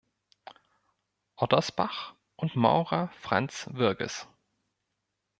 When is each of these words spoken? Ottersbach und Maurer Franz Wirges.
Ottersbach 1.35 2.15
und 2.35 2.55
Maurer 2.55 3.11
Franz 3.21 3.69
Wirges. 3.73 4.27